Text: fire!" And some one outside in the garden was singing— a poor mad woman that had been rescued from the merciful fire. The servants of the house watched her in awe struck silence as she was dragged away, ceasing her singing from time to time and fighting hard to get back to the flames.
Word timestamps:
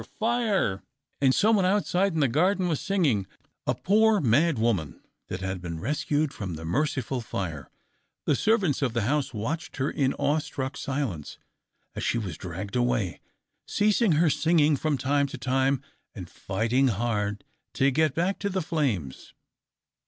fire!" 0.17 0.81
And 1.21 1.31
some 1.31 1.55
one 1.57 1.63
outside 1.65 2.15
in 2.15 2.21
the 2.21 2.27
garden 2.27 2.67
was 2.67 2.81
singing— 2.81 3.27
a 3.67 3.75
poor 3.75 4.19
mad 4.19 4.57
woman 4.57 4.99
that 5.27 5.41
had 5.41 5.61
been 5.61 5.79
rescued 5.79 6.33
from 6.33 6.55
the 6.55 6.65
merciful 6.65 7.21
fire. 7.21 7.69
The 8.25 8.35
servants 8.35 8.81
of 8.81 8.93
the 8.93 9.03
house 9.03 9.31
watched 9.31 9.77
her 9.77 9.91
in 9.91 10.15
awe 10.15 10.39
struck 10.39 10.75
silence 10.75 11.37
as 11.93 12.03
she 12.03 12.17
was 12.17 12.35
dragged 12.35 12.75
away, 12.75 13.19
ceasing 13.67 14.13
her 14.13 14.31
singing 14.31 14.75
from 14.75 14.97
time 14.97 15.27
to 15.27 15.37
time 15.37 15.83
and 16.15 16.27
fighting 16.27 16.87
hard 16.87 17.43
to 17.75 17.91
get 17.91 18.15
back 18.15 18.39
to 18.39 18.49
the 18.49 18.63
flames. 18.63 19.35